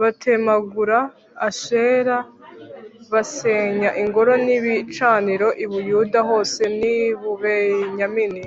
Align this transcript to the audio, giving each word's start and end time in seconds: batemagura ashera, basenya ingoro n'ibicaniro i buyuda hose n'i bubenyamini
batemagura 0.00 0.98
ashera, 1.48 2.16
basenya 3.12 3.90
ingoro 4.02 4.32
n'ibicaniro 4.44 5.48
i 5.64 5.66
buyuda 5.70 6.18
hose 6.28 6.62
n'i 6.78 6.96
bubenyamini 7.20 8.42